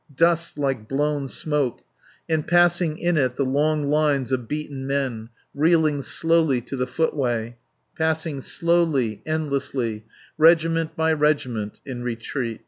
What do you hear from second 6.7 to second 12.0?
the footway, passing slowly, endlessly, regiment by regiment,